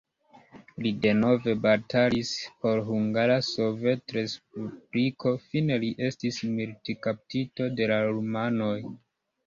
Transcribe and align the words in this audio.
Li 0.85 0.91
denove 1.03 1.53
batalis 1.65 2.31
por 2.63 2.81
Hungara 2.89 3.37
Sovetrespubliko, 3.49 5.37
fine 5.47 5.81
li 5.87 5.95
estis 6.11 6.45
militkaptito 6.59 7.73
de 7.79 7.95
la 7.97 8.05
rumanoj. 8.13 8.77